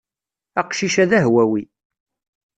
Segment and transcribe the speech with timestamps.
[0.61, 1.61] Aqcic-a d ahwawi.